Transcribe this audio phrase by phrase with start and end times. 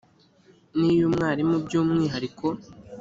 [0.77, 2.47] n iy umwarimu by umwihariko